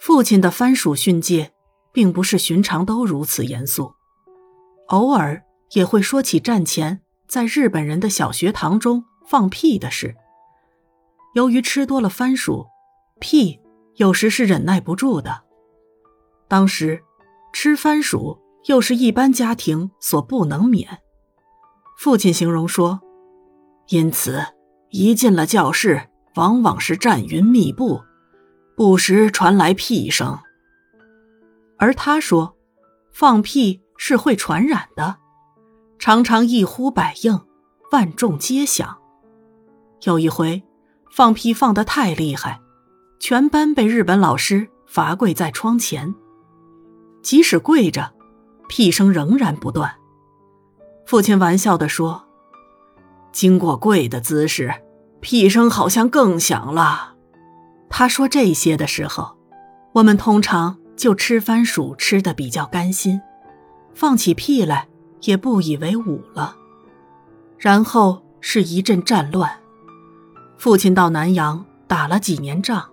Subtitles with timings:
[0.00, 1.52] 父亲的番薯训诫，
[1.92, 3.94] 并不是寻常都如此严肃，
[4.88, 5.42] 偶尔
[5.72, 10.14] 也会说起战前在日本人的小学堂中放屁的事。
[11.34, 12.66] 由于吃多了番薯，
[13.20, 13.60] 屁
[13.96, 15.42] 有时是忍耐不住的。
[16.48, 17.02] 当时
[17.52, 21.00] 吃番薯又是一般家庭所不能免。
[21.98, 23.00] 父亲形容说
[23.88, 24.42] ：“因此
[24.90, 28.00] 一进了教室，往往是战云密布，
[28.78, 30.38] 不时传来屁声。”
[31.78, 32.56] 而他说
[33.10, 35.16] ：“放屁是会传染的，
[35.98, 37.40] 常常一呼百应，
[37.90, 38.98] 万众皆响。”
[40.06, 40.62] 有一回，
[41.10, 42.60] 放屁放得太厉害，
[43.18, 46.14] 全班被日本老师罚跪在窗前。
[47.20, 48.14] 即使跪着，
[48.68, 49.92] 屁声仍然不断。
[51.04, 52.28] 父亲玩笑地说
[53.32, 54.72] ：“经过跪的姿势，
[55.20, 57.16] 屁声好像更响了。”
[57.88, 59.36] 他说这些的时候，
[59.92, 63.20] 我们通常就吃番薯吃的比较甘心，
[63.94, 64.88] 放起屁来
[65.22, 66.56] 也不以为忤了。
[67.58, 69.50] 然后是一阵战乱，
[70.56, 72.88] 父亲到南阳打了几年仗，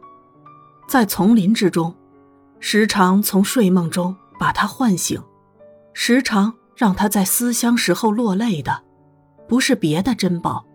[0.88, 1.94] 在丛林之中。
[2.60, 5.22] 时常从睡梦中把他唤醒，
[5.94, 8.82] 时常让他在思乡时候落泪的，
[9.48, 10.66] 不是别的珍宝，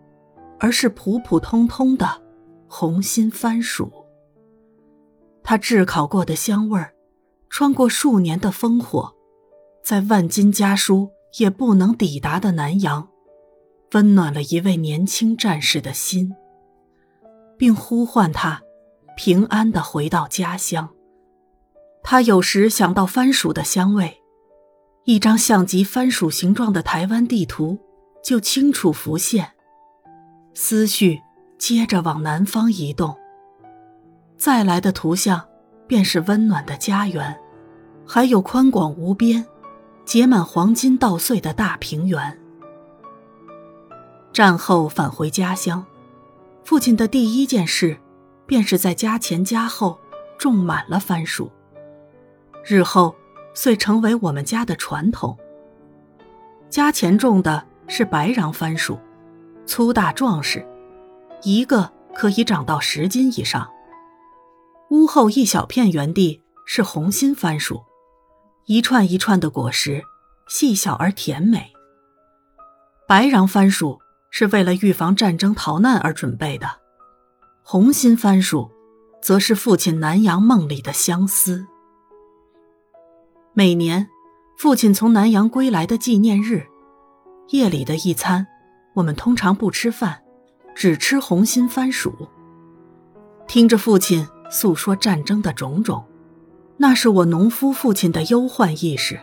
[0.57, 2.21] 而是普普通通的
[2.67, 3.91] 红心番薯。
[5.51, 6.93] 他炙烤过的香味儿，
[7.49, 9.13] 穿过数年的烽火，
[9.83, 13.09] 在万金家书也不能抵达的南阳，
[13.91, 16.33] 温暖了一位年轻战士的心，
[17.57, 18.61] 并呼唤他
[19.17, 20.89] 平安的回到家乡。
[22.01, 24.21] 他有时想到番薯的香味，
[25.03, 27.77] 一张像极番薯形状的台湾地图
[28.23, 29.51] 就清楚浮现，
[30.53, 31.19] 思绪
[31.57, 33.17] 接着往南方移动。
[34.41, 35.39] 再来的图像
[35.85, 37.39] 便是温暖的家园，
[38.07, 39.45] 还有宽广无边、
[40.03, 42.39] 结满黄金稻穗的大平原。
[44.33, 45.85] 战后返回家乡，
[46.63, 47.95] 父亲的第一件事，
[48.47, 49.99] 便是在家前家后
[50.39, 51.51] 种满了番薯。
[52.65, 53.13] 日后，
[53.53, 55.37] 遂成为我们家的传统。
[56.67, 58.97] 家前种的是白瓤番薯，
[59.67, 60.67] 粗大壮实，
[61.43, 63.69] 一个可以长到十斤以上。
[64.91, 67.81] 屋后一小片园地是红心番薯，
[68.65, 70.03] 一串一串的果实，
[70.49, 71.71] 细小而甜美。
[73.07, 73.99] 白瓤番薯
[74.31, 76.69] 是为了预防战争逃难而准备的，
[77.63, 78.69] 红心番薯，
[79.21, 81.65] 则是父亲南阳梦里的相思。
[83.53, 84.09] 每年，
[84.57, 86.67] 父亲从南阳归来的纪念日，
[87.51, 88.45] 夜里的一餐，
[88.95, 90.21] 我们通常不吃饭，
[90.75, 92.13] 只吃红心番薯。
[93.47, 96.05] 听着父亲诉说战争的种种，
[96.77, 99.19] 那是我农夫父亲的忧患意识。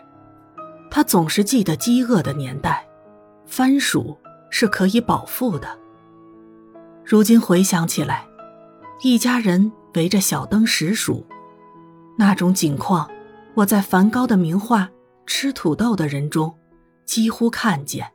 [0.90, 2.84] 他总是记得饥饿的年代，
[3.46, 4.16] 番薯
[4.48, 5.78] 是可以饱腹的。
[7.04, 8.26] 如今回想起来，
[9.02, 11.24] 一家人围着小灯食薯，
[12.16, 13.08] 那种景况。
[13.54, 14.84] 我在梵高的名画
[15.26, 16.56] 《吃土豆的人》中，
[17.04, 18.08] 几乎看见，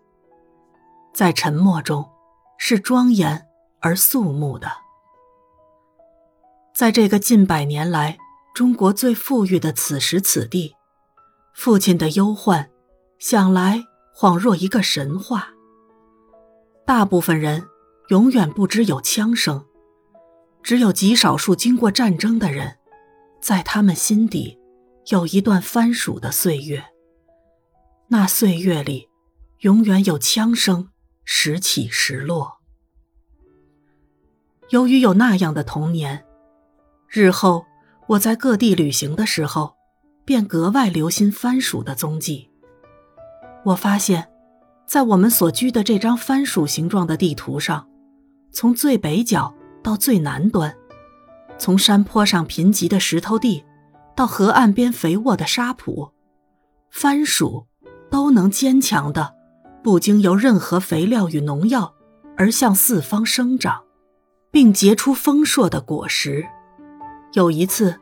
[1.14, 2.10] 在沉默中，
[2.58, 3.46] 是庄严
[3.82, 4.72] 而肃穆的。
[6.74, 8.18] 在这个近百年来
[8.56, 10.74] 中国最富裕的此时此地，
[11.54, 12.72] 父亲的忧患，
[13.20, 13.84] 想来
[14.16, 15.50] 恍若一个神话。
[16.86, 17.64] 大部分人
[18.10, 19.66] 永远不知有枪声，
[20.64, 22.78] 只有极少数经过战争的人，
[23.40, 24.60] 在他们心底。
[25.12, 26.86] 有一段番薯的岁月，
[28.08, 29.10] 那岁月里，
[29.60, 30.92] 永远有枪声
[31.26, 32.62] 时起时落。
[34.70, 36.26] 由于有那样的童年，
[37.16, 37.64] 日后
[38.08, 39.76] 我在各地旅行的时候，
[40.26, 42.50] 便格外留心番薯的踪迹。
[43.64, 44.28] 我发现，
[44.88, 47.88] 在我们所居的这张番薯形状的地图上，
[48.52, 49.54] 从最北角
[49.84, 50.76] 到最南端，
[51.60, 53.64] 从山坡上贫瘠的石头地。
[54.16, 56.12] 到河岸边肥沃的沙圃，
[56.90, 57.68] 番薯
[58.10, 59.36] 都能坚强的，
[59.84, 61.94] 不经由任何肥料与农药
[62.38, 63.84] 而向四方生长，
[64.52, 66.48] 并结出丰硕的果实。
[67.34, 68.00] 有一次，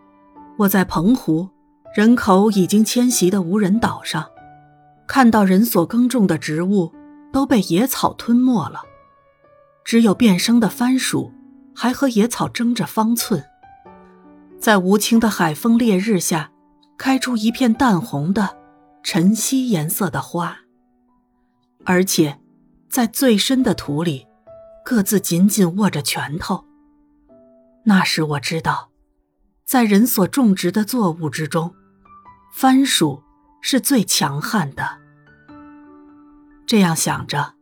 [0.57, 1.48] 我在澎湖
[1.95, 4.30] 人口已经迁徙的无人岛上，
[5.07, 6.92] 看到人所耕种的植物
[7.31, 8.81] 都被野草吞没了，
[9.86, 11.31] 只有变生的番薯
[11.74, 13.42] 还和野草争着方寸。
[14.60, 16.51] 在无情的海风烈日下，
[16.98, 18.57] 开出一片淡红的
[19.01, 20.57] 晨曦颜色的花，
[21.86, 22.38] 而且，
[22.89, 24.27] 在最深的土里，
[24.84, 26.66] 各自紧紧握着拳头。
[27.86, 28.91] 那时我知道，
[29.72, 31.74] 在人所种植的作物之中，
[32.52, 33.24] 番薯
[33.62, 35.00] 是最强悍的。
[36.68, 37.54] 这样想着，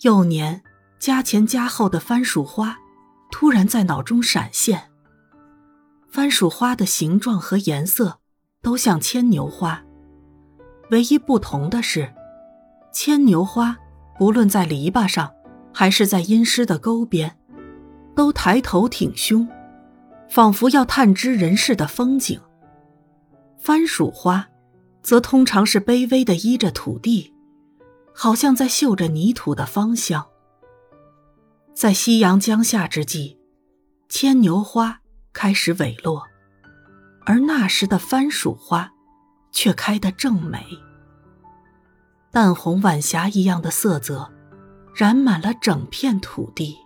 [0.00, 0.62] 幼年
[0.98, 2.78] 家前家后的番薯花
[3.30, 4.84] 突然在脑中闪现。
[6.08, 8.20] 番薯花的形状和颜色
[8.62, 9.84] 都像牵牛花，
[10.90, 12.14] 唯一不同的是，
[12.94, 13.76] 牵牛花
[14.18, 15.34] 不论在篱笆上，
[15.74, 17.38] 还是在阴湿的沟边，
[18.14, 19.46] 都抬头挺胸。
[20.28, 22.40] 仿佛要探知人世的风景。
[23.58, 24.48] 番薯花，
[25.02, 27.34] 则通常是卑微的依着土地，
[28.14, 30.26] 好像在嗅着泥土的芳香。
[31.74, 33.38] 在夕阳将下之际，
[34.08, 35.00] 牵牛花
[35.32, 36.22] 开始萎落，
[37.24, 38.92] 而那时的番薯花，
[39.52, 40.64] 却开得正美。
[42.30, 44.30] 淡红晚霞一样的色泽，
[44.94, 46.76] 染满了整片土地。